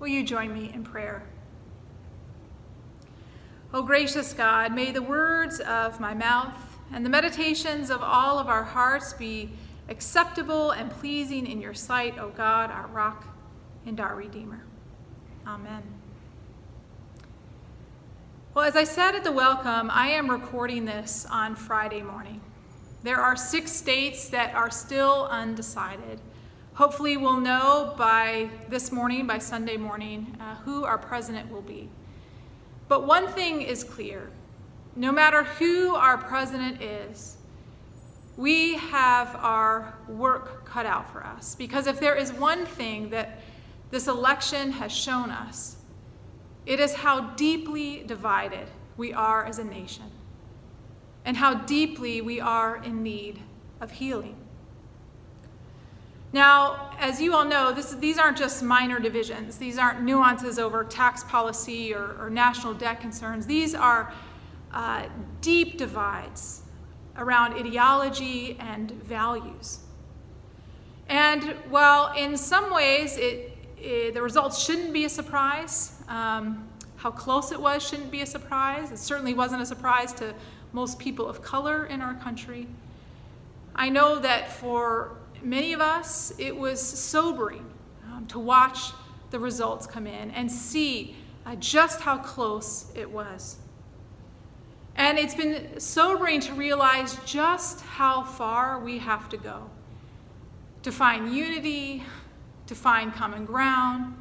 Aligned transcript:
Will 0.00 0.08
you 0.08 0.24
join 0.24 0.54
me 0.54 0.70
in 0.72 0.82
prayer? 0.82 1.22
O 3.74 3.82
gracious 3.82 4.32
God, 4.32 4.74
may 4.74 4.92
the 4.92 5.02
words 5.02 5.60
of 5.60 6.00
my 6.00 6.14
mouth 6.14 6.54
and 6.90 7.04
the 7.04 7.10
meditations 7.10 7.90
of 7.90 8.02
all 8.02 8.38
of 8.38 8.48
our 8.48 8.64
hearts 8.64 9.12
be 9.12 9.50
acceptable 9.90 10.70
and 10.70 10.90
pleasing 10.90 11.46
in 11.46 11.60
your 11.60 11.74
sight, 11.74 12.18
O 12.18 12.30
God, 12.30 12.70
our 12.70 12.86
rock 12.86 13.26
and 13.84 14.00
our 14.00 14.16
Redeemer. 14.16 14.64
Amen. 15.46 15.82
Well, 18.54 18.64
as 18.64 18.76
I 18.76 18.84
said 18.84 19.14
at 19.14 19.22
the 19.22 19.32
welcome, 19.32 19.90
I 19.92 20.08
am 20.08 20.30
recording 20.30 20.86
this 20.86 21.26
on 21.30 21.54
Friday 21.54 22.00
morning. 22.00 22.40
There 23.02 23.20
are 23.20 23.36
six 23.36 23.70
states 23.70 24.30
that 24.30 24.54
are 24.54 24.70
still 24.70 25.28
undecided. 25.30 26.20
Hopefully, 26.80 27.18
we'll 27.18 27.38
know 27.38 27.92
by 27.98 28.48
this 28.70 28.90
morning, 28.90 29.26
by 29.26 29.36
Sunday 29.36 29.76
morning, 29.76 30.34
uh, 30.40 30.54
who 30.64 30.84
our 30.84 30.96
president 30.96 31.52
will 31.52 31.60
be. 31.60 31.90
But 32.88 33.06
one 33.06 33.28
thing 33.28 33.60
is 33.60 33.84
clear 33.84 34.30
no 34.96 35.12
matter 35.12 35.42
who 35.42 35.94
our 35.94 36.16
president 36.16 36.80
is, 36.80 37.36
we 38.38 38.76
have 38.76 39.36
our 39.36 39.92
work 40.08 40.64
cut 40.64 40.86
out 40.86 41.12
for 41.12 41.22
us. 41.22 41.54
Because 41.54 41.86
if 41.86 42.00
there 42.00 42.14
is 42.14 42.32
one 42.32 42.64
thing 42.64 43.10
that 43.10 43.40
this 43.90 44.08
election 44.08 44.72
has 44.72 44.90
shown 44.90 45.28
us, 45.28 45.76
it 46.64 46.80
is 46.80 46.94
how 46.94 47.20
deeply 47.32 48.04
divided 48.06 48.68
we 48.96 49.12
are 49.12 49.44
as 49.44 49.58
a 49.58 49.64
nation 49.64 50.10
and 51.26 51.36
how 51.36 51.52
deeply 51.52 52.22
we 52.22 52.40
are 52.40 52.82
in 52.82 53.02
need 53.02 53.38
of 53.82 53.90
healing. 53.90 54.38
Now, 56.32 56.92
as 56.98 57.20
you 57.20 57.34
all 57.34 57.44
know, 57.44 57.72
this, 57.72 57.92
these 57.94 58.18
aren't 58.18 58.36
just 58.36 58.62
minor 58.62 59.00
divisions. 59.00 59.56
These 59.56 59.78
aren't 59.78 60.02
nuances 60.02 60.58
over 60.58 60.84
tax 60.84 61.24
policy 61.24 61.92
or, 61.92 62.16
or 62.20 62.30
national 62.30 62.74
debt 62.74 63.00
concerns. 63.00 63.46
These 63.46 63.74
are 63.74 64.12
uh, 64.72 65.06
deep 65.40 65.76
divides 65.76 66.62
around 67.16 67.54
ideology 67.54 68.56
and 68.60 68.92
values. 68.92 69.80
And 71.08 71.42
while 71.68 72.12
in 72.16 72.36
some 72.36 72.72
ways 72.72 73.16
it, 73.16 73.56
it, 73.76 74.14
the 74.14 74.22
results 74.22 74.62
shouldn't 74.62 74.92
be 74.92 75.06
a 75.06 75.08
surprise, 75.08 76.00
um, 76.08 76.68
how 76.96 77.10
close 77.10 77.50
it 77.50 77.60
was 77.60 77.86
shouldn't 77.86 78.12
be 78.12 78.20
a 78.20 78.26
surprise. 78.26 78.92
It 78.92 78.98
certainly 78.98 79.34
wasn't 79.34 79.62
a 79.62 79.66
surprise 79.66 80.12
to 80.14 80.34
most 80.72 81.00
people 81.00 81.26
of 81.26 81.42
color 81.42 81.86
in 81.86 82.00
our 82.00 82.14
country. 82.14 82.68
I 83.74 83.88
know 83.88 84.20
that 84.20 84.52
for 84.52 85.16
many 85.42 85.72
of 85.72 85.80
us, 85.80 86.32
it 86.38 86.56
was 86.56 86.80
sobering 86.80 87.64
um, 88.10 88.26
to 88.26 88.38
watch 88.38 88.92
the 89.30 89.38
results 89.38 89.86
come 89.86 90.06
in 90.06 90.30
and 90.32 90.50
see 90.50 91.16
uh, 91.46 91.54
just 91.56 92.00
how 92.00 92.18
close 92.18 92.90
it 92.94 93.10
was. 93.10 93.56
And 94.96 95.18
it's 95.18 95.34
been 95.34 95.80
sobering 95.80 96.40
to 96.40 96.52
realize 96.52 97.16
just 97.24 97.80
how 97.80 98.22
far 98.22 98.80
we 98.80 98.98
have 98.98 99.28
to 99.30 99.36
go 99.36 99.70
to 100.82 100.90
find 100.90 101.34
unity, 101.34 102.02
to 102.66 102.74
find 102.74 103.12
common 103.12 103.44
ground, 103.44 104.14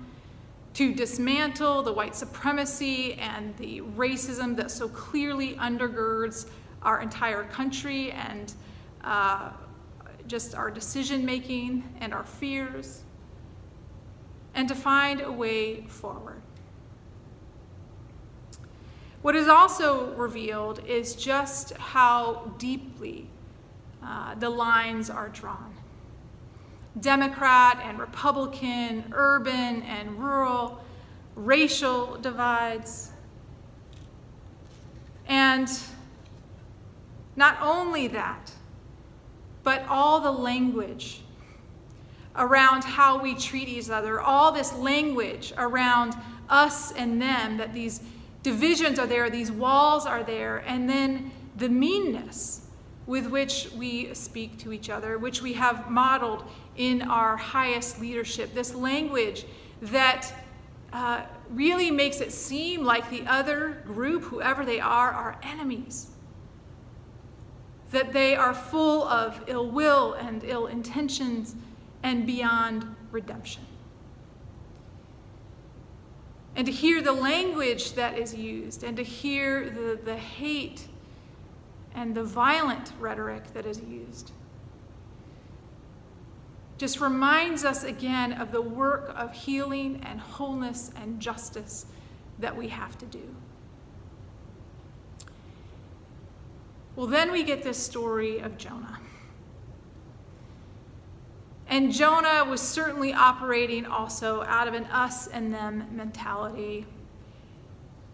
to 0.73 0.93
dismantle 0.93 1.83
the 1.83 1.91
white 1.91 2.15
supremacy 2.15 3.13
and 3.13 3.55
the 3.57 3.81
racism 3.97 4.55
that 4.55 4.69
so 4.71 4.87
clearly 4.89 5.55
undergirds 5.55 6.47
our 6.81 7.01
entire 7.01 7.43
country 7.45 8.11
and 8.11 8.53
uh, 9.03 9.51
just 10.29 10.55
our 10.55 10.69
decision 10.69 11.25
making 11.25 11.83
and 11.99 12.13
our 12.13 12.23
fears, 12.23 13.01
and 14.53 14.67
to 14.67 14.75
find 14.75 15.21
a 15.21 15.31
way 15.31 15.81
forward. 15.87 16.41
What 19.21 19.35
is 19.35 19.49
also 19.49 20.13
revealed 20.13 20.85
is 20.87 21.15
just 21.15 21.73
how 21.73 22.53
deeply 22.57 23.27
uh, 24.01 24.35
the 24.35 24.49
lines 24.49 25.09
are 25.09 25.27
drawn. 25.29 25.75
Democrat 27.01 27.81
and 27.83 27.99
Republican, 27.99 29.03
urban 29.11 29.81
and 29.83 30.17
rural, 30.19 30.83
racial 31.35 32.17
divides. 32.17 33.11
And 35.27 35.69
not 37.35 37.57
only 37.61 38.07
that, 38.07 38.51
but 39.63 39.85
all 39.87 40.19
the 40.19 40.31
language 40.31 41.21
around 42.35 42.83
how 42.83 43.21
we 43.21 43.35
treat 43.35 43.67
each 43.67 43.89
other, 43.89 44.19
all 44.19 44.51
this 44.51 44.73
language 44.73 45.53
around 45.57 46.15
us 46.49 46.91
and 46.93 47.21
them, 47.21 47.57
that 47.57 47.73
these 47.73 48.01
divisions 48.43 48.97
are 48.97 49.07
there, 49.07 49.29
these 49.29 49.51
walls 49.51 50.05
are 50.05 50.23
there, 50.23 50.63
and 50.65 50.89
then 50.89 51.31
the 51.57 51.69
meanness 51.69 52.61
with 53.05 53.27
which 53.27 53.69
we 53.75 54.13
speak 54.13 54.57
to 54.59 54.71
each 54.71 54.89
other, 54.89 55.17
which 55.17 55.41
we 55.41 55.53
have 55.53 55.89
modeled 55.89 56.43
in 56.77 57.01
our 57.01 57.35
highest 57.35 57.99
leadership. 57.99 58.53
This 58.53 58.73
language 58.73 59.45
that 59.81 60.31
uh, 60.93 61.23
really 61.49 61.91
makes 61.91 62.21
it 62.21 62.31
seem 62.31 62.83
like 62.83 63.09
the 63.09 63.23
other 63.27 63.81
group, 63.85 64.23
whoever 64.23 64.63
they 64.63 64.79
are, 64.79 65.11
are 65.11 65.39
enemies 65.43 66.07
that 67.91 68.13
they 68.13 68.35
are 68.35 68.53
full 68.53 69.03
of 69.03 69.43
ill 69.47 69.69
will 69.69 70.13
and 70.13 70.43
ill 70.43 70.67
intentions 70.67 71.55
and 72.03 72.25
beyond 72.25 72.95
redemption. 73.11 73.63
And 76.55 76.65
to 76.65 76.71
hear 76.71 77.01
the 77.01 77.13
language 77.13 77.93
that 77.93 78.17
is 78.17 78.35
used, 78.35 78.83
and 78.83 78.97
to 78.97 79.03
hear 79.03 79.69
the, 79.69 79.99
the 80.03 80.17
hate 80.17 80.87
and 81.95 82.13
the 82.13 82.23
violent 82.23 82.91
rhetoric 82.99 83.53
that 83.53 83.65
is 83.65 83.81
used, 83.81 84.31
just 86.77 87.01
reminds 87.01 87.65
us 87.65 87.83
again 87.83 88.33
of 88.33 88.51
the 88.51 88.61
work 88.61 89.13
of 89.15 89.33
healing 89.33 90.01
and 90.05 90.19
wholeness 90.19 90.91
and 90.95 91.19
justice 91.19 91.85
that 92.39 92.55
we 92.55 92.69
have 92.69 92.97
to 92.97 93.05
do. 93.05 93.35
Well, 96.99 97.07
then 97.07 97.31
we 97.31 97.43
get 97.43 97.63
this 97.63 97.77
story 97.77 98.39
of 98.39 98.57
Jonah. 98.57 98.99
And 101.69 101.93
Jonah 101.93 102.43
was 102.43 102.59
certainly 102.59 103.13
operating 103.13 103.85
also 103.85 104.43
out 104.43 104.67
of 104.67 104.73
an 104.73 104.83
us 104.87 105.25
and 105.27 105.53
them 105.53 105.85
mentality. 105.93 106.85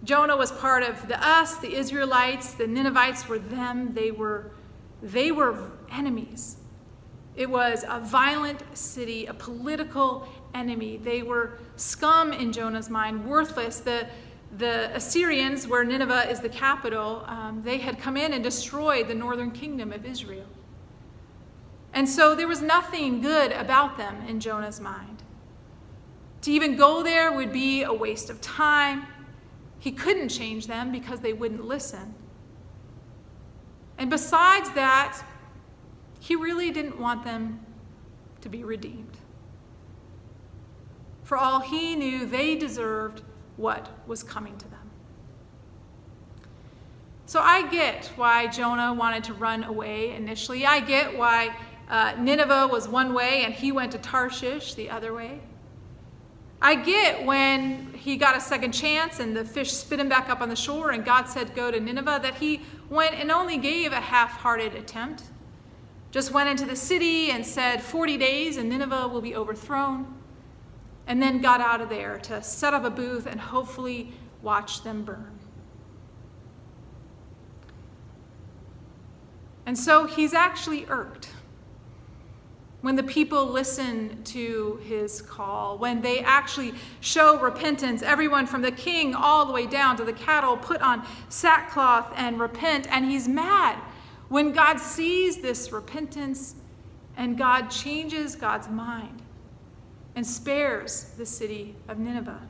Jonah 0.03 0.37
was 0.37 0.51
part 0.51 0.83
of 0.83 1.07
the 1.07 1.19
us, 1.19 1.57
the 1.57 1.73
Israelites, 1.73 2.53
the 2.53 2.67
Ninevites 2.67 3.27
were 3.27 3.39
them. 3.39 3.95
They 3.95 4.11
were, 4.11 4.51
they 5.01 5.31
were 5.31 5.71
enemies. 5.91 6.57
It 7.35 7.49
was 7.49 7.85
a 7.89 7.99
violent 7.99 8.61
city, 8.77 9.25
a 9.25 9.33
political 9.33 10.27
enemy. 10.53 10.97
They 10.97 11.23
were 11.23 11.57
scum 11.75 12.33
in 12.33 12.53
Jonah's 12.53 12.91
mind, 12.91 13.25
worthless. 13.25 13.79
The, 13.79 14.07
the 14.57 14.95
Assyrians, 14.95 15.67
where 15.67 15.83
Nineveh 15.83 16.29
is 16.29 16.39
the 16.39 16.49
capital, 16.49 17.23
um, 17.27 17.61
they 17.63 17.77
had 17.77 17.99
come 17.99 18.15
in 18.15 18.33
and 18.33 18.43
destroyed 18.43 19.07
the 19.07 19.15
northern 19.15 19.51
kingdom 19.51 19.91
of 19.91 20.05
Israel. 20.05 20.47
And 21.93 22.07
so 22.07 22.35
there 22.35 22.47
was 22.47 22.61
nothing 22.61 23.21
good 23.21 23.51
about 23.51 23.97
them 23.97 24.21
in 24.27 24.39
Jonah's 24.39 24.79
mind. 24.79 25.23
To 26.41 26.51
even 26.51 26.75
go 26.75 27.03
there 27.03 27.31
would 27.31 27.51
be 27.51 27.83
a 27.83 27.93
waste 27.93 28.29
of 28.29 28.39
time. 28.41 29.07
He 29.79 29.91
couldn't 29.91 30.29
change 30.29 30.67
them 30.67 30.91
because 30.91 31.21
they 31.21 31.33
wouldn't 31.33 31.65
listen. 31.65 32.13
And 33.97 34.09
besides 34.09 34.69
that, 34.71 35.23
he 36.19 36.35
really 36.35 36.71
didn't 36.71 36.99
want 36.99 37.23
them 37.23 37.65
to 38.41 38.49
be 38.49 38.63
redeemed. 38.63 39.17
For 41.23 41.37
all 41.37 41.59
he 41.59 41.95
knew, 41.95 42.25
they 42.25 42.55
deserved 42.55 43.23
what 43.57 43.89
was 44.07 44.23
coming 44.23 44.57
to 44.57 44.67
them. 44.69 44.79
So 47.27 47.39
I 47.39 47.67
get 47.69 48.11
why 48.15 48.47
Jonah 48.47 48.93
wanted 48.93 49.23
to 49.25 49.33
run 49.33 49.63
away 49.63 50.11
initially. 50.11 50.65
I 50.65 50.79
get 50.79 51.17
why 51.17 51.55
uh, 51.89 52.13
Nineveh 52.19 52.67
was 52.67 52.87
one 52.87 53.13
way 53.13 53.43
and 53.43 53.53
he 53.53 53.71
went 53.71 53.91
to 53.93 53.97
Tarshish 53.97 54.75
the 54.75 54.89
other 54.89 55.13
way. 55.13 55.39
I 56.61 56.75
get 56.75 57.25
when 57.25 57.93
he 57.93 58.15
got 58.15 58.37
a 58.37 58.41
second 58.41 58.71
chance 58.71 59.19
and 59.19 59.35
the 59.35 59.43
fish 59.43 59.71
spit 59.71 59.99
him 59.99 60.07
back 60.07 60.29
up 60.29 60.41
on 60.41 60.49
the 60.49 60.55
shore 60.55 60.91
and 60.91 61.03
God 61.03 61.27
said, 61.27 61.55
Go 61.55 61.71
to 61.71 61.79
Nineveh, 61.79 62.19
that 62.21 62.35
he 62.35 62.61
went 62.89 63.15
and 63.15 63.31
only 63.31 63.57
gave 63.57 63.91
a 63.91 63.99
half 63.99 64.31
hearted 64.31 64.75
attempt. 64.75 65.23
Just 66.11 66.31
went 66.31 66.47
into 66.47 66.65
the 66.65 66.75
city 66.75 67.31
and 67.31 67.45
said, 67.45 67.81
40 67.81 68.17
days 68.17 68.57
and 68.57 68.69
Nineveh 68.69 69.07
will 69.07 69.21
be 69.21 69.35
overthrown 69.35 70.15
and 71.07 71.21
then 71.21 71.39
got 71.39 71.61
out 71.61 71.81
of 71.81 71.89
there 71.89 72.17
to 72.19 72.41
set 72.41 72.73
up 72.73 72.83
a 72.83 72.89
booth 72.89 73.25
and 73.25 73.39
hopefully 73.39 74.11
watch 74.41 74.83
them 74.83 75.03
burn. 75.03 75.39
And 79.65 79.77
so 79.77 80.05
he's 80.05 80.33
actually 80.33 80.85
irked 80.87 81.29
when 82.81 82.95
the 82.95 83.03
people 83.03 83.47
listen 83.47 84.21
to 84.23 84.79
his 84.83 85.19
call, 85.19 85.75
when 85.79 86.01
they 86.01 86.19
actually 86.19 86.71
show 86.99 87.39
repentance, 87.39 88.03
everyone 88.03 88.45
from 88.45 88.61
the 88.61 88.71
king 88.71 89.15
all 89.15 89.43
the 89.47 89.51
way 89.51 89.65
down 89.65 89.97
to 89.97 90.03
the 90.03 90.13
cattle 90.13 90.55
put 90.55 90.79
on 90.81 91.03
sackcloth 91.27 92.13
and 92.15 92.39
repent, 92.39 92.85
and 92.91 93.05
he's 93.05 93.27
mad. 93.27 93.79
When 94.29 94.51
God 94.51 94.79
sees 94.79 95.37
this 95.37 95.71
repentance 95.71 96.53
and 97.17 97.35
God 97.39 97.69
changes 97.71 98.35
God's 98.35 98.69
mind 98.69 99.23
and 100.15 100.25
spares 100.25 101.11
the 101.17 101.25
city 101.25 101.75
of 101.87 101.99
Nineveh. 101.99 102.41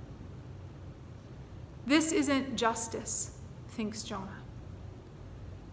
This 1.85 2.11
isn't 2.11 2.55
justice, 2.55 3.37
thinks 3.69 4.03
Jonah. 4.03 4.41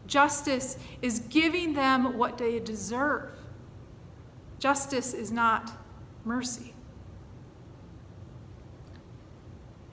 Justice 0.06 0.79
is 1.00 1.21
giving 1.21 1.75
them 1.75 2.19
what 2.19 2.39
they 2.39 2.59
deserve 2.59 3.33
Justice 4.62 5.12
is 5.12 5.33
not 5.33 5.73
mercy. 6.25 6.73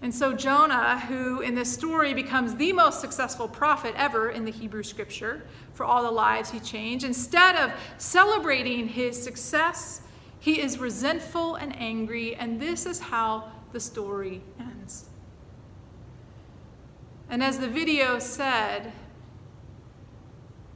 And 0.04 0.13
so 0.13 0.31
Jonah, 0.31 1.00
who 1.00 1.42
in 1.42 1.56
this 1.56 1.74
story 1.74 2.13
becomes 2.13 2.54
the 2.54 2.72
most 2.72 3.01
successful 3.01 3.48
prophet 3.48 3.96
ever 3.98 4.30
in 4.30 4.46
the 4.46 4.51
Hebrew 4.51 4.84
scripture 4.84 5.48
for 5.74 5.88
all 5.88 6.04
the 6.04 6.12
lives 6.12 6.51
he 6.51 6.60
changed, 6.60 7.04
instead 7.04 7.56
of 7.56 7.72
celebrating 7.98 8.88
his 8.88 9.19
success, 9.19 10.01
he 10.39 10.62
is 10.62 10.80
resentful 10.80 11.56
and 11.56 11.75
angry, 11.75 12.36
and 12.36 12.59
this 12.59 12.86
is 12.86 13.00
how 13.00 13.51
the 13.74 13.80
story 13.80 14.41
ends. 14.59 15.09
And 17.30 17.44
as 17.44 17.59
the 17.59 17.68
video 17.68 18.19
said, 18.19 18.91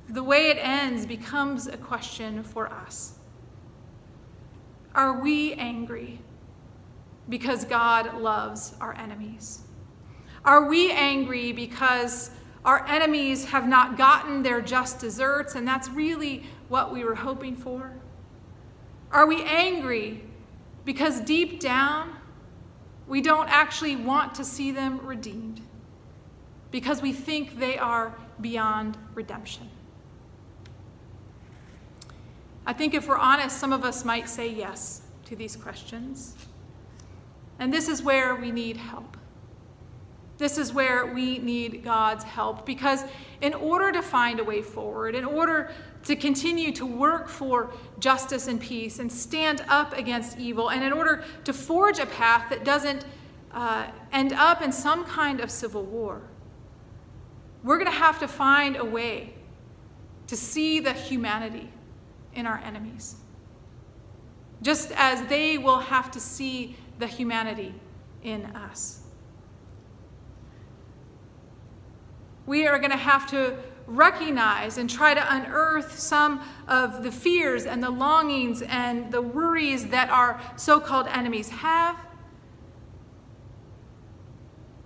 the 0.09 0.23
way 0.23 0.49
it 0.49 0.57
ends 0.59 1.05
becomes 1.05 1.67
a 1.67 1.77
question 1.77 2.43
for 2.43 2.67
us. 2.71 3.13
Are 4.93 5.19
we 5.19 5.53
angry 5.53 6.19
because 7.29 7.65
God 7.65 8.21
loves 8.21 8.75
our 8.79 8.93
enemies? 8.93 9.61
Are 10.45 10.67
we 10.67 10.91
angry 10.91 11.51
because 11.51 12.29
our 12.65 12.85
enemies 12.85 13.45
have 13.45 13.67
not 13.67 13.97
gotten 13.97 14.43
their 14.43 14.61
just 14.61 14.99
deserts 14.99 15.55
and 15.55 15.67
that's 15.67 15.89
really 15.89 16.43
what 16.67 16.93
we 16.93 17.03
were 17.03 17.15
hoping 17.15 17.55
for? 17.55 17.93
Are 19.13 19.27
we 19.27 19.43
angry 19.43 20.23
because 20.85 21.21
deep 21.21 21.59
down 21.59 22.15
we 23.07 23.21
don't 23.21 23.47
actually 23.47 23.95
want 23.95 24.33
to 24.35 24.43
see 24.43 24.71
them 24.71 25.05
redeemed 25.05 25.61
because 26.71 26.99
we 26.99 27.13
think 27.13 27.59
they 27.59 27.77
are 27.77 28.15
beyond 28.41 28.97
redemption? 29.13 29.69
I 32.65 32.73
think 32.73 32.95
if 32.95 33.07
we're 33.07 33.17
honest, 33.17 33.59
some 33.59 33.71
of 33.71 33.83
us 33.83 34.03
might 34.03 34.27
say 34.27 34.49
yes 34.49 35.03
to 35.25 35.35
these 35.35 35.55
questions. 35.55 36.35
And 37.59 37.71
this 37.71 37.87
is 37.87 38.01
where 38.01 38.33
we 38.35 38.51
need 38.51 38.77
help. 38.77 39.15
This 40.43 40.57
is 40.57 40.73
where 40.73 41.05
we 41.05 41.37
need 41.37 41.85
God's 41.85 42.25
help 42.25 42.65
because, 42.65 43.05
in 43.39 43.53
order 43.53 43.93
to 43.93 44.01
find 44.01 44.41
a 44.41 44.43
way 44.43 44.61
forward, 44.61 45.15
in 45.15 45.23
order 45.23 45.71
to 46.03 46.17
continue 46.17 46.73
to 46.73 46.85
work 46.85 47.29
for 47.29 47.71
justice 47.99 48.47
and 48.47 48.59
peace 48.59 48.99
and 48.99 49.09
stand 49.09 49.63
up 49.69 49.97
against 49.97 50.37
evil, 50.37 50.69
and 50.69 50.83
in 50.83 50.91
order 50.91 51.23
to 51.45 51.53
forge 51.53 51.97
a 51.97 52.05
path 52.05 52.49
that 52.49 52.65
doesn't 52.65 53.05
uh, 53.53 53.87
end 54.11 54.33
up 54.33 54.61
in 54.61 54.73
some 54.73 55.05
kind 55.05 55.39
of 55.39 55.49
civil 55.49 55.85
war, 55.85 56.21
we're 57.63 57.77
going 57.77 57.89
to 57.89 57.97
have 57.97 58.19
to 58.19 58.27
find 58.27 58.75
a 58.75 58.83
way 58.83 59.35
to 60.27 60.35
see 60.35 60.81
the 60.81 60.91
humanity 60.91 61.69
in 62.35 62.45
our 62.45 62.57
enemies. 62.57 63.15
Just 64.61 64.91
as 64.97 65.25
they 65.29 65.57
will 65.57 65.79
have 65.79 66.11
to 66.11 66.19
see 66.19 66.75
the 66.99 67.07
humanity 67.07 67.73
in 68.23 68.45
us. 68.47 69.02
We 72.45 72.67
are 72.67 72.77
going 72.77 72.91
to 72.91 72.97
have 72.97 73.29
to 73.31 73.57
recognize 73.85 74.77
and 74.77 74.89
try 74.89 75.13
to 75.13 75.33
unearth 75.33 75.99
some 75.99 76.41
of 76.67 77.03
the 77.03 77.11
fears 77.11 77.65
and 77.65 77.83
the 77.83 77.89
longings 77.89 78.61
and 78.61 79.11
the 79.11 79.21
worries 79.21 79.87
that 79.87 80.09
our 80.09 80.39
so 80.55 80.79
called 80.79 81.07
enemies 81.07 81.49
have 81.49 81.97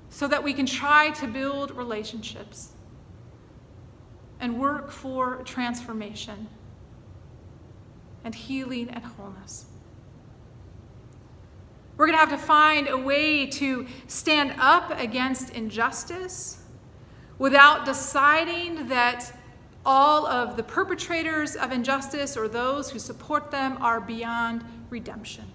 so 0.09 0.27
that 0.27 0.43
we 0.43 0.53
can 0.53 0.65
try 0.65 1.11
to 1.11 1.27
build 1.27 1.71
relationships 1.71 2.71
and 4.39 4.59
work 4.59 4.89
for 4.91 5.43
transformation 5.43 6.47
and 8.23 8.33
healing 8.33 8.89
and 8.89 9.03
wholeness. 9.03 9.65
We're 11.97 12.07
going 12.07 12.15
to 12.15 12.19
have 12.19 12.29
to 12.29 12.45
find 12.45 12.87
a 12.87 12.97
way 12.97 13.47
to 13.47 13.87
stand 14.07 14.53
up 14.59 14.99
against 14.99 15.51
injustice 15.51 16.63
without 17.39 17.85
deciding 17.85 18.87
that 18.87 19.31
all 19.85 20.27
of 20.27 20.57
the 20.57 20.63
perpetrators 20.63 21.55
of 21.55 21.71
injustice 21.71 22.35
or 22.35 22.47
those 22.47 22.91
who 22.91 22.99
support 22.99 23.51
them 23.51 23.77
are 23.81 24.01
beyond 24.01 24.63
redemption. 24.89 25.45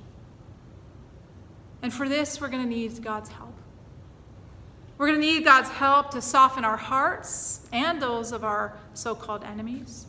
And 1.82 1.93
for 1.93 2.08
this, 2.08 2.40
we're 2.40 2.49
going 2.49 2.62
to 2.62 2.69
need 2.69 3.02
God's 3.02 3.29
help. 3.29 3.55
We're 4.96 5.08
going 5.08 5.20
to 5.20 5.26
need 5.26 5.44
God's 5.44 5.69
help 5.69 6.12
to 6.12 6.23
soften 6.23 6.64
our 6.64 6.76
hearts 6.76 7.67
and 7.73 8.00
those 8.00 8.31
of 8.31 8.44
our 8.44 8.79
so 8.94 9.14
called 9.14 9.43
enemies. 9.43 10.06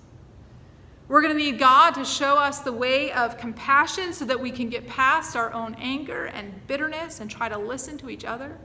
We're 1.07 1.21
going 1.21 1.35
to 1.35 1.43
need 1.43 1.59
God 1.59 1.91
to 1.95 2.05
show 2.05 2.37
us 2.37 2.59
the 2.59 2.71
way 2.71 3.11
of 3.11 3.37
compassion 3.37 4.13
so 4.13 4.23
that 4.25 4.39
we 4.39 4.51
can 4.51 4.69
get 4.69 4.87
past 4.87 5.35
our 5.35 5.51
own 5.51 5.75
anger 5.75 6.25
and 6.25 6.65
bitterness 6.67 7.19
and 7.19 7.29
try 7.29 7.49
to 7.49 7.57
listen 7.57 7.97
to 7.99 8.09
each 8.09 8.23
other. 8.23 8.57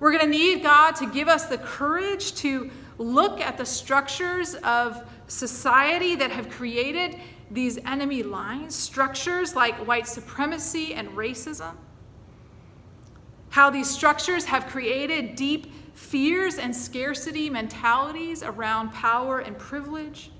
We're 0.00 0.12
going 0.12 0.24
to 0.24 0.30
need 0.30 0.62
God 0.62 0.96
to 0.96 1.10
give 1.10 1.28
us 1.28 1.46
the 1.46 1.58
courage 1.58 2.34
to 2.36 2.70
look 2.98 3.40
at 3.40 3.56
the 3.56 3.66
structures 3.66 4.54
of 4.56 5.02
society 5.26 6.14
that 6.16 6.30
have 6.30 6.48
created 6.50 7.20
these 7.50 7.78
enemy 7.78 8.22
lines, 8.22 8.74
structures 8.74 9.54
like 9.54 9.74
white 9.86 10.06
supremacy 10.06 10.94
and 10.94 11.08
racism. 11.10 11.74
How 13.50 13.70
these 13.70 13.88
structures 13.88 14.44
have 14.46 14.66
created 14.66 15.36
deep 15.36 15.72
fears 15.94 16.58
and 16.58 16.74
scarcity 16.74 17.48
mentalities 17.48 18.42
around 18.42 18.92
power 18.92 19.38
and 19.38 19.56
privilege. 19.56 20.30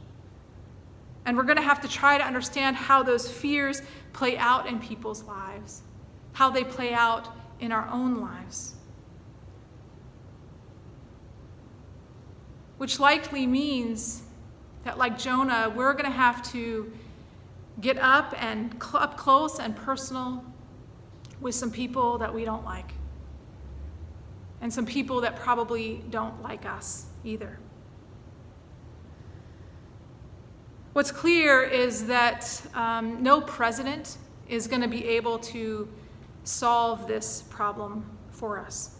And 1.25 1.37
we're 1.37 1.45
going 1.45 1.57
to 1.57 1.63
have 1.63 1.81
to 1.83 1.89
try 1.89 2.19
to 2.19 2.25
understand 2.25 2.77
how 2.77 3.03
those 3.03 3.31
fears 3.31 3.83
play 4.13 4.37
out 4.37 4.67
in 4.67 4.81
people's 4.81 5.23
lives, 5.23 5.83
how 6.33 6.51
they 6.51 6.65
play 6.65 6.93
out 6.93 7.29
in 7.61 7.73
our 7.73 7.89
own 7.89 8.21
lives. 8.21 8.74
Which 12.85 13.01
likely 13.01 13.47
means 13.47 14.21
that, 14.85 14.99
like 14.99 15.17
Jonah, 15.19 15.73
we're 15.75 15.95
going 15.95 16.05
to 16.05 16.11
have 16.11 16.43
to 16.53 16.93
get 17.81 17.97
up 17.97 18.35
and 18.37 18.75
cl- 18.75 19.03
up 19.03 19.17
close 19.17 19.59
and 19.59 19.75
personal 19.75 20.45
with 21.41 21.55
some 21.55 21.71
people 21.71 22.19
that 22.19 22.35
we 22.35 22.45
don't 22.45 22.63
like, 22.63 22.93
and 24.61 24.71
some 24.71 24.85
people 24.85 25.23
that 25.23 25.37
probably 25.37 26.05
don't 26.11 26.43
like 26.43 26.67
us 26.67 27.07
either. 27.25 27.59
What's 30.93 31.11
clear 31.11 31.63
is 31.63 32.07
that 32.09 32.61
um, 32.75 33.23
no 33.23 33.41
president 33.41 34.19
is 34.47 34.67
going 34.67 34.83
to 34.83 34.89
be 34.89 35.07
able 35.07 35.39
to 35.39 35.89
solve 36.43 37.09
this 37.09 37.45
problem 37.49 38.05
for 38.31 38.59
us. 38.59 38.97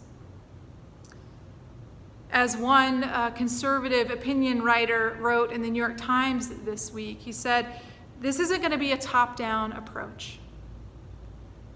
As 2.35 2.57
one 2.57 3.05
uh, 3.05 3.29
conservative 3.29 4.11
opinion 4.11 4.61
writer 4.61 5.15
wrote 5.21 5.53
in 5.53 5.61
the 5.61 5.69
New 5.69 5.79
York 5.79 5.95
Times 5.95 6.49
this 6.65 6.91
week, 6.91 7.21
he 7.21 7.31
said, 7.31 7.79
This 8.19 8.41
isn't 8.41 8.59
going 8.59 8.73
to 8.73 8.77
be 8.77 8.91
a 8.91 8.97
top 8.97 9.37
down 9.37 9.71
approach. 9.71 10.39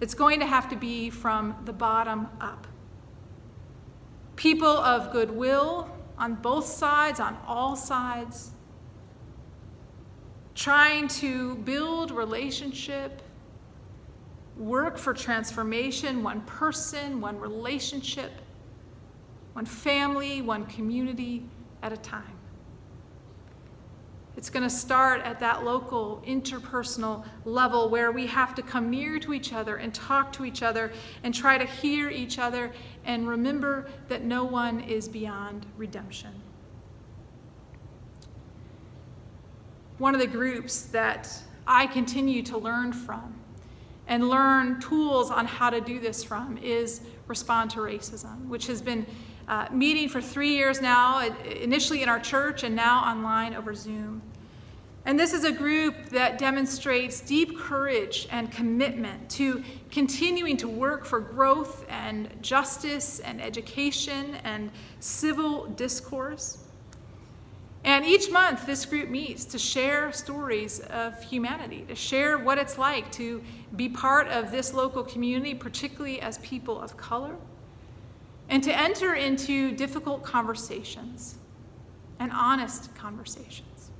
It's 0.01 0.13
going 0.13 0.41
to 0.41 0.45
have 0.45 0.69
to 0.69 0.75
be 0.75 1.09
from 1.09 1.55
the 1.63 1.71
bottom 1.71 2.27
up. 2.41 2.67
People 4.35 4.67
of 4.67 5.13
goodwill 5.13 5.89
on 6.17 6.35
both 6.35 6.65
sides, 6.65 7.21
on 7.21 7.37
all 7.47 7.77
sides, 7.77 8.51
trying 10.55 11.07
to 11.07 11.55
build 11.55 12.11
relationship, 12.11 13.21
work 14.57 14.97
for 14.97 15.13
transformation, 15.13 16.21
one 16.21 16.41
person, 16.41 17.21
one 17.21 17.39
relationship, 17.39 18.33
one 19.59 19.65
family, 19.65 20.41
one 20.41 20.65
community 20.67 21.43
at 21.83 21.91
a 21.91 21.97
time. 21.97 22.23
It's 24.37 24.49
going 24.49 24.63
to 24.63 24.69
start 24.69 25.19
at 25.23 25.41
that 25.41 25.65
local, 25.65 26.23
interpersonal 26.25 27.25
level 27.43 27.89
where 27.89 28.13
we 28.13 28.25
have 28.27 28.55
to 28.55 28.61
come 28.61 28.89
near 28.89 29.19
to 29.19 29.33
each 29.33 29.51
other 29.51 29.75
and 29.75 29.93
talk 29.93 30.31
to 30.31 30.45
each 30.45 30.63
other 30.63 30.93
and 31.23 31.35
try 31.35 31.57
to 31.57 31.65
hear 31.65 32.09
each 32.09 32.39
other 32.39 32.71
and 33.03 33.27
remember 33.27 33.89
that 34.07 34.23
no 34.23 34.45
one 34.45 34.79
is 34.79 35.09
beyond 35.09 35.65
redemption. 35.75 36.31
one 39.97 40.15
of 40.15 40.21
the 40.21 40.27
groups 40.27 40.83
that 40.83 41.29
I 41.67 41.85
continue 41.85 42.41
to 42.43 42.57
learn 42.57 42.93
from 42.93 43.35
and 44.07 44.29
learn 44.29 44.79
tools 44.79 45.29
on 45.29 45.45
how 45.45 45.69
to 45.69 45.81
do 45.81 45.99
this 45.99 46.23
from 46.23 46.57
is 46.59 47.01
Respond 47.27 47.69
to 47.71 47.79
Racism, 47.79 48.47
which 48.47 48.65
has 48.67 48.81
been 48.81 49.05
uh, 49.49 49.67
meeting 49.71 50.07
for 50.07 50.21
three 50.21 50.53
years 50.53 50.79
now, 50.79 51.27
initially 51.43 52.03
in 52.03 52.07
our 52.07 52.19
church 52.19 52.63
and 52.63 52.75
now 52.75 52.99
online 52.99 53.55
over 53.55 53.73
Zoom. 53.73 54.21
And 55.05 55.19
this 55.19 55.33
is 55.33 55.43
a 55.43 55.51
group 55.51 56.09
that 56.09 56.37
demonstrates 56.37 57.19
deep 57.19 57.57
courage 57.57 58.27
and 58.31 58.51
commitment 58.51 59.27
to 59.31 59.63
continuing 59.89 60.55
to 60.57 60.67
work 60.67 61.03
for 61.03 61.19
growth 61.19 61.83
and 61.89 62.29
justice 62.43 63.19
and 63.21 63.41
education 63.41 64.35
and 64.43 64.69
civil 64.99 65.65
discourse. 65.65 66.59
And 67.83 68.05
each 68.05 68.29
month, 68.29 68.67
this 68.67 68.85
group 68.85 69.09
meets 69.09 69.45
to 69.45 69.57
share 69.57 70.11
stories 70.11 70.79
of 70.81 71.23
humanity, 71.23 71.85
to 71.87 71.95
share 71.95 72.37
what 72.37 72.59
it's 72.59 72.77
like 72.77 73.11
to 73.13 73.41
be 73.75 73.89
part 73.89 74.27
of 74.27 74.51
this 74.51 74.75
local 74.75 75.03
community, 75.03 75.55
particularly 75.55 76.21
as 76.21 76.37
people 76.39 76.79
of 76.79 76.97
color, 76.97 77.35
and 78.49 78.63
to 78.63 78.77
enter 78.77 79.13
into 79.13 79.71
difficult 79.71 80.23
conversations 80.23 81.35
and 82.19 82.31
honest 82.31 82.93
conversations. 82.95 83.91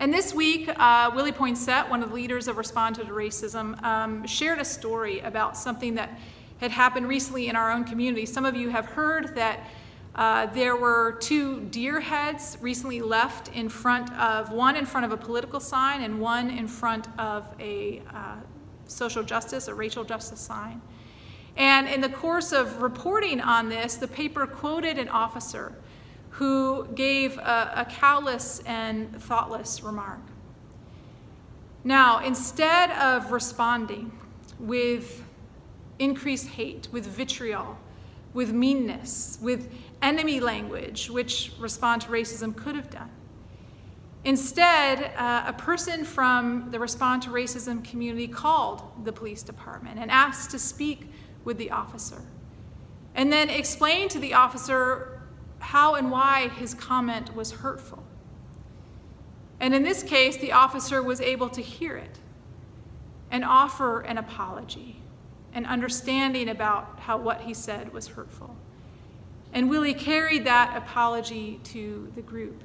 And 0.00 0.12
this 0.12 0.34
week, 0.34 0.68
uh, 0.68 1.12
Willie 1.14 1.32
Poinsett, 1.32 1.88
one 1.88 2.02
of 2.02 2.08
the 2.08 2.14
leaders 2.14 2.48
of 2.48 2.58
Respond 2.58 2.96
to 2.96 3.04
Racism, 3.04 3.80
um, 3.84 4.26
shared 4.26 4.58
a 4.58 4.64
story 4.64 5.20
about 5.20 5.56
something 5.56 5.94
that 5.94 6.18
had 6.58 6.72
happened 6.72 7.08
recently 7.08 7.48
in 7.48 7.56
our 7.56 7.70
own 7.70 7.84
community. 7.84 8.26
Some 8.26 8.44
of 8.44 8.56
you 8.56 8.68
have 8.68 8.86
heard 8.86 9.36
that 9.36 9.60
uh, 10.14 10.46
there 10.46 10.76
were 10.76 11.12
two 11.20 11.60
deer 11.70 12.00
heads 12.00 12.58
recently 12.60 13.00
left 13.00 13.48
in 13.54 13.68
front 13.68 14.12
of 14.18 14.50
one 14.50 14.76
in 14.76 14.84
front 14.84 15.06
of 15.06 15.12
a 15.12 15.16
political 15.16 15.60
sign 15.60 16.02
and 16.02 16.20
one 16.20 16.50
in 16.50 16.66
front 16.66 17.06
of 17.18 17.46
a 17.60 18.02
uh, 18.12 18.36
social 18.86 19.22
justice, 19.22 19.68
a 19.68 19.74
racial 19.74 20.04
justice 20.04 20.40
sign. 20.40 20.82
And 21.56 21.88
in 21.88 22.00
the 22.00 22.08
course 22.08 22.52
of 22.52 22.80
reporting 22.80 23.40
on 23.40 23.68
this, 23.68 23.96
the 23.96 24.08
paper 24.08 24.46
quoted 24.46 24.98
an 24.98 25.08
officer 25.08 25.74
who 26.30 26.86
gave 26.94 27.36
a, 27.38 27.72
a 27.76 27.84
callous 27.90 28.60
and 28.60 29.14
thoughtless 29.22 29.82
remark. 29.82 30.20
Now, 31.84 32.24
instead 32.24 32.90
of 32.92 33.32
responding 33.32 34.12
with 34.58 35.22
increased 35.98 36.48
hate, 36.48 36.88
with 36.90 37.06
vitriol, 37.06 37.76
with 38.32 38.52
meanness, 38.52 39.38
with 39.42 39.70
enemy 40.00 40.40
language, 40.40 41.10
which 41.10 41.52
Respond 41.58 42.02
to 42.02 42.08
Racism 42.08 42.56
could 42.56 42.74
have 42.74 42.90
done. 42.90 43.10
Instead, 44.24 45.12
uh, 45.16 45.44
a 45.46 45.52
person 45.52 46.04
from 46.04 46.70
the 46.70 46.78
Respond 46.78 47.22
to 47.22 47.30
Racism 47.30 47.84
community 47.84 48.28
called 48.28 48.82
the 49.04 49.12
police 49.12 49.42
department 49.42 49.98
and 49.98 50.10
asked 50.10 50.50
to 50.52 50.58
speak 50.58 51.10
with 51.44 51.58
the 51.58 51.70
officer, 51.70 52.22
and 53.14 53.32
then 53.32 53.50
explain 53.50 54.08
to 54.08 54.18
the 54.18 54.34
officer 54.34 55.20
how 55.58 55.94
and 55.94 56.10
why 56.10 56.48
his 56.48 56.74
comment 56.74 57.34
was 57.34 57.52
hurtful. 57.52 58.02
And 59.60 59.74
in 59.74 59.82
this 59.84 60.02
case, 60.02 60.36
the 60.36 60.52
officer 60.52 61.02
was 61.02 61.20
able 61.20 61.48
to 61.50 61.62
hear 61.62 61.96
it 61.96 62.18
and 63.30 63.44
offer 63.44 64.00
an 64.00 64.18
apology, 64.18 65.00
an 65.54 65.66
understanding 65.66 66.48
about 66.48 66.98
how 67.00 67.16
what 67.16 67.42
he 67.42 67.54
said 67.54 67.92
was 67.92 68.08
hurtful. 68.08 68.56
And 69.52 69.70
Willie 69.70 69.94
carried 69.94 70.44
that 70.46 70.76
apology 70.76 71.60
to 71.64 72.10
the 72.14 72.22
group. 72.22 72.62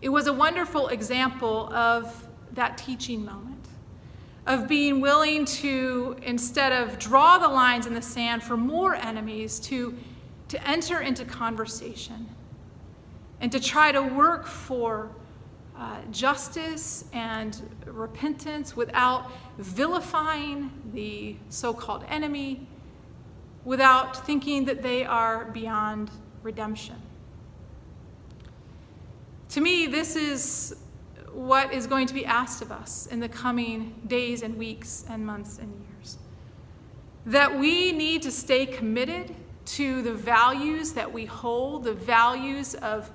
It 0.00 0.08
was 0.08 0.26
a 0.26 0.32
wonderful 0.32 0.88
example 0.88 1.72
of 1.72 2.28
that 2.52 2.78
teaching 2.78 3.24
moment, 3.24 3.66
of 4.46 4.68
being 4.68 5.00
willing 5.00 5.44
to, 5.44 6.16
instead 6.22 6.72
of 6.72 6.98
draw 6.98 7.38
the 7.38 7.48
lines 7.48 7.86
in 7.86 7.94
the 7.94 8.02
sand 8.02 8.42
for 8.42 8.56
more 8.56 8.94
enemies, 8.94 9.58
to, 9.58 9.96
to 10.48 10.68
enter 10.68 11.00
into 11.00 11.24
conversation 11.24 12.28
and 13.40 13.50
to 13.50 13.60
try 13.60 13.90
to 13.92 14.02
work 14.02 14.46
for 14.46 15.10
uh, 15.76 15.98
justice 16.10 17.04
and 17.12 17.60
repentance 17.84 18.76
without 18.76 19.30
vilifying 19.58 20.70
the 20.92 21.36
so 21.50 21.74
called 21.74 22.04
enemy 22.08 22.66
without 23.66 24.24
thinking 24.24 24.64
that 24.64 24.80
they 24.80 25.04
are 25.04 25.46
beyond 25.46 26.10
redemption. 26.42 26.94
To 29.50 29.60
me, 29.60 29.86
this 29.86 30.16
is 30.16 30.76
what 31.36 31.70
is 31.70 31.86
going 31.86 32.06
to 32.06 32.14
be 32.14 32.24
asked 32.24 32.62
of 32.62 32.72
us 32.72 33.06
in 33.08 33.20
the 33.20 33.28
coming 33.28 33.94
days 34.06 34.40
and 34.40 34.56
weeks 34.56 35.04
and 35.10 35.24
months 35.24 35.58
and 35.58 35.70
years. 35.70 36.16
That 37.26 37.58
we 37.58 37.92
need 37.92 38.22
to 38.22 38.32
stay 38.32 38.64
committed 38.64 39.34
to 39.66 40.00
the 40.00 40.14
values 40.14 40.92
that 40.92 41.12
we 41.12 41.26
hold, 41.26 41.84
the 41.84 41.92
values 41.92 42.74
of, 42.76 43.10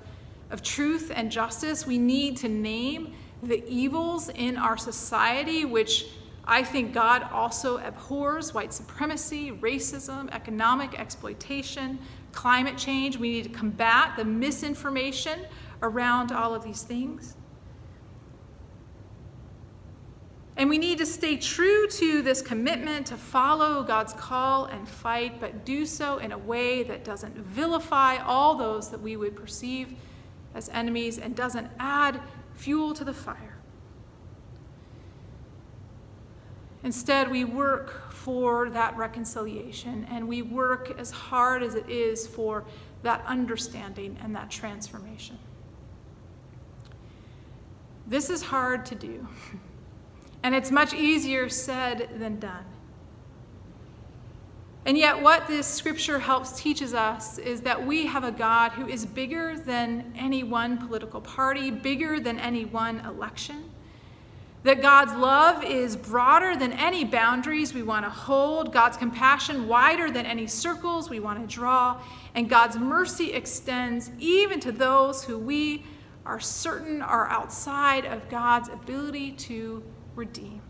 of 0.52 0.62
truth 0.62 1.10
and 1.12 1.32
justice. 1.32 1.84
We 1.84 1.98
need 1.98 2.36
to 2.38 2.48
name 2.48 3.14
the 3.42 3.66
evils 3.68 4.28
in 4.28 4.56
our 4.56 4.76
society 4.76 5.64
which 5.64 6.06
I 6.44 6.62
think 6.62 6.92
God 6.92 7.28
also 7.32 7.78
abhors 7.78 8.54
white 8.54 8.72
supremacy, 8.72 9.50
racism, 9.50 10.30
economic 10.32 10.98
exploitation, 10.98 11.98
climate 12.30 12.78
change. 12.78 13.16
We 13.16 13.30
need 13.30 13.44
to 13.44 13.50
combat 13.50 14.16
the 14.16 14.24
misinformation 14.24 15.40
around 15.82 16.30
all 16.30 16.54
of 16.54 16.62
these 16.62 16.82
things. 16.82 17.34
And 20.62 20.70
we 20.70 20.78
need 20.78 20.98
to 20.98 21.06
stay 21.06 21.36
true 21.38 21.88
to 21.88 22.22
this 22.22 22.40
commitment 22.40 23.08
to 23.08 23.16
follow 23.16 23.82
God's 23.82 24.12
call 24.12 24.66
and 24.66 24.88
fight, 24.88 25.40
but 25.40 25.64
do 25.64 25.84
so 25.84 26.18
in 26.18 26.30
a 26.30 26.38
way 26.38 26.84
that 26.84 27.02
doesn't 27.02 27.36
vilify 27.36 28.18
all 28.18 28.54
those 28.54 28.88
that 28.90 29.00
we 29.00 29.16
would 29.16 29.34
perceive 29.34 29.92
as 30.54 30.68
enemies 30.68 31.18
and 31.18 31.34
doesn't 31.34 31.68
add 31.80 32.20
fuel 32.54 32.94
to 32.94 33.02
the 33.02 33.12
fire. 33.12 33.56
Instead, 36.84 37.28
we 37.28 37.42
work 37.42 38.12
for 38.12 38.70
that 38.70 38.96
reconciliation 38.96 40.06
and 40.12 40.28
we 40.28 40.42
work 40.42 40.96
as 40.96 41.10
hard 41.10 41.64
as 41.64 41.74
it 41.74 41.90
is 41.90 42.24
for 42.24 42.62
that 43.02 43.20
understanding 43.26 44.16
and 44.22 44.32
that 44.36 44.48
transformation. 44.48 45.40
This 48.06 48.30
is 48.30 48.42
hard 48.42 48.86
to 48.86 48.94
do, 48.94 49.26
and 50.42 50.54
it's 50.54 50.70
much 50.70 50.94
easier 50.94 51.48
said 51.48 52.08
than 52.18 52.38
done. 52.38 52.64
And 54.84 54.98
yet, 54.98 55.22
what 55.22 55.46
this 55.46 55.66
scripture 55.66 56.18
helps 56.18 56.60
teaches 56.60 56.92
us 56.92 57.38
is 57.38 57.60
that 57.60 57.86
we 57.86 58.06
have 58.06 58.24
a 58.24 58.32
God 58.32 58.72
who 58.72 58.88
is 58.88 59.06
bigger 59.06 59.56
than 59.56 60.12
any 60.16 60.42
one 60.42 60.76
political 60.76 61.20
party, 61.20 61.70
bigger 61.70 62.18
than 62.18 62.40
any 62.40 62.64
one 62.64 62.98
election 63.00 63.70
that 64.64 64.80
God's 64.80 65.12
love 65.14 65.64
is 65.64 65.96
broader 65.96 66.56
than 66.56 66.72
any 66.72 67.04
boundaries 67.04 67.74
we 67.74 67.82
want 67.82 68.04
to 68.04 68.10
hold, 68.10 68.72
God's 68.72 68.96
compassion 68.96 69.66
wider 69.66 70.10
than 70.10 70.24
any 70.24 70.46
circles 70.46 71.10
we 71.10 71.18
want 71.18 71.40
to 71.40 71.52
draw, 71.52 72.00
and 72.34 72.48
God's 72.48 72.76
mercy 72.76 73.32
extends 73.32 74.10
even 74.18 74.60
to 74.60 74.70
those 74.70 75.24
who 75.24 75.36
we 75.36 75.84
are 76.24 76.38
certain 76.38 77.02
are 77.02 77.28
outside 77.28 78.04
of 78.04 78.28
God's 78.28 78.68
ability 78.68 79.32
to 79.32 79.82
redeem. 80.14 80.62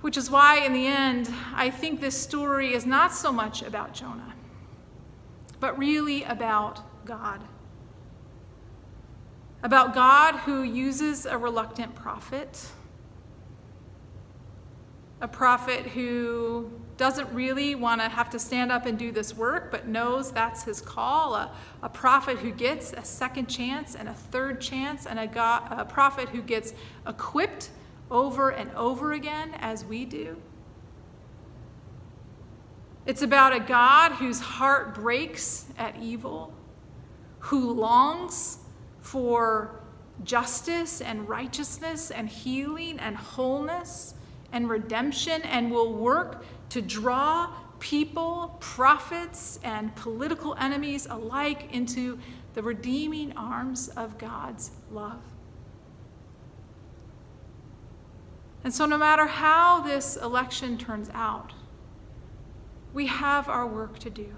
Which 0.00 0.16
is 0.16 0.30
why, 0.30 0.58
in 0.64 0.72
the 0.72 0.86
end, 0.86 1.28
I 1.54 1.70
think 1.70 2.00
this 2.00 2.16
story 2.16 2.74
is 2.74 2.86
not 2.86 3.12
so 3.12 3.32
much 3.32 3.62
about 3.62 3.94
Jonah, 3.94 4.34
but 5.58 5.78
really 5.78 6.22
about 6.24 6.80
God 7.04 7.40
about 9.66 9.94
God 9.94 10.36
who 10.36 10.62
uses 10.62 11.26
a 11.26 11.36
reluctant 11.36 11.94
prophet, 11.96 12.68
a 15.20 15.28
prophet 15.28 15.86
who 15.86 16.70
doesn't 16.96 17.28
really 17.32 17.74
want 17.74 18.00
to 18.00 18.08
have 18.08 18.30
to 18.30 18.38
stand 18.38 18.72
up 18.72 18.86
and 18.86 18.98
do 18.98 19.12
this 19.12 19.34
work, 19.34 19.70
but 19.70 19.86
knows 19.86 20.32
that's 20.32 20.62
his 20.64 20.80
call, 20.80 21.34
a, 21.34 21.50
a 21.82 21.88
prophet 21.88 22.38
who 22.38 22.50
gets 22.50 22.92
a 22.92 23.04
second 23.04 23.46
chance 23.46 23.94
and 23.94 24.08
a 24.08 24.14
third 24.14 24.60
chance, 24.60 25.06
and 25.06 25.18
a, 25.18 25.26
God, 25.26 25.66
a 25.70 25.84
prophet 25.84 26.28
who 26.28 26.42
gets 26.42 26.72
equipped 27.06 27.70
over 28.10 28.50
and 28.50 28.70
over 28.72 29.12
again 29.12 29.54
as 29.58 29.84
we 29.84 30.04
do. 30.04 30.36
It's 33.04 33.22
about 33.22 33.54
a 33.54 33.60
God 33.60 34.12
whose 34.12 34.40
heart 34.40 34.94
breaks 34.94 35.66
at 35.78 35.96
evil, 36.00 36.52
who 37.38 37.72
longs 37.72 38.58
for 39.00 39.80
justice 40.24 41.00
and 41.00 41.28
righteousness 41.28 42.10
and 42.10 42.28
healing 42.28 42.98
and 42.98 43.16
wholeness 43.16 44.14
and 44.52 44.68
redemption 44.68 45.42
and 45.42 45.70
will 45.70 45.92
work 45.92 46.44
to 46.70 46.82
draw 46.82 47.52
people, 47.78 48.56
prophets, 48.60 49.60
and 49.62 49.94
political 49.96 50.54
enemies 50.58 51.06
alike 51.10 51.72
into 51.72 52.18
the 52.54 52.62
redeeming 52.62 53.32
arms 53.36 53.88
of 53.88 54.18
God's 54.18 54.70
love. 54.90 55.20
And 58.64 58.74
so, 58.74 58.86
no 58.86 58.98
matter 58.98 59.26
how 59.26 59.80
this 59.80 60.16
election 60.16 60.76
turns 60.76 61.08
out, 61.14 61.52
we 62.92 63.06
have 63.06 63.48
our 63.48 63.66
work 63.66 63.98
to 64.00 64.10
do. 64.10 64.34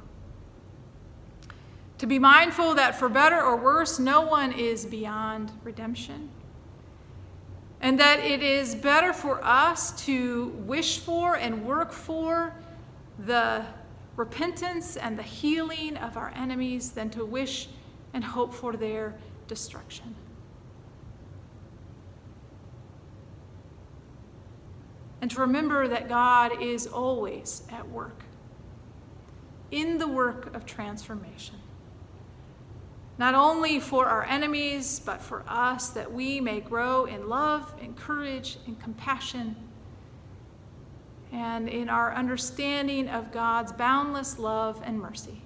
To 1.99 2.07
be 2.07 2.19
mindful 2.19 2.75
that 2.75 2.97
for 2.97 3.09
better 3.09 3.41
or 3.41 3.57
worse, 3.57 3.99
no 3.99 4.21
one 4.21 4.53
is 4.53 4.85
beyond 4.85 5.53
redemption. 5.65 6.29
And 7.80 7.99
that 8.00 8.18
it 8.18 8.42
is 8.42 8.75
better 8.75 9.12
for 9.12 9.42
us 9.44 9.92
to 10.04 10.49
wish 10.66 10.99
for 10.99 11.37
and 11.37 11.64
work 11.64 11.92
for 11.92 12.54
the 13.18 13.64
repentance 14.16 14.97
and 14.97 15.16
the 15.16 15.23
healing 15.23 15.97
of 15.97 16.16
our 16.16 16.32
enemies 16.35 16.90
than 16.90 17.08
to 17.11 17.25
wish 17.25 17.68
and 18.12 18.25
hope 18.25 18.52
for 18.52 18.76
their 18.76 19.16
destruction. 19.47 20.16
And 25.20 25.30
to 25.30 25.40
remember 25.40 25.88
that 25.88 26.08
God 26.08 26.62
is 26.62 26.87
always 26.87 27.62
at 27.70 27.88
work, 27.88 28.23
in 29.70 29.99
the 29.99 30.08
work 30.08 30.54
of 30.54 30.66
transformation. 30.66 31.56
Not 33.18 33.34
only 33.34 33.80
for 33.80 34.06
our 34.06 34.25
enemies, 34.25 35.00
but 35.04 35.20
for 35.20 35.42
us, 35.48 35.88
that 35.90 36.12
we 36.12 36.40
may 36.40 36.60
grow 36.60 37.04
in 37.04 37.28
love 37.28 37.75
and 37.82 37.96
courage 37.96 38.58
and 38.66 38.80
compassion 38.80 39.56
and 41.32 41.68
in 41.68 41.88
our 41.88 42.14
understanding 42.14 43.08
of 43.08 43.32
God's 43.32 43.72
boundless 43.72 44.38
love 44.38 44.80
and 44.84 44.98
mercy. 44.98 45.42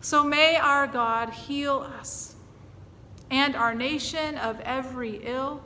So 0.00 0.24
may 0.24 0.56
our 0.56 0.86
God 0.86 1.30
heal 1.30 1.86
us 1.98 2.34
and 3.30 3.54
our 3.54 3.74
nation 3.74 4.36
of 4.38 4.60
every 4.60 5.20
ill, 5.24 5.62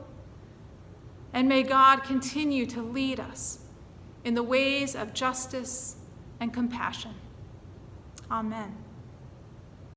and 1.33 1.47
may 1.47 1.63
God 1.63 2.03
continue 2.03 2.65
to 2.67 2.81
lead 2.81 3.19
us 3.19 3.59
in 4.23 4.33
the 4.35 4.43
ways 4.43 4.95
of 4.95 5.13
justice 5.13 5.95
and 6.39 6.53
compassion. 6.53 7.13
Amen. 8.31 8.75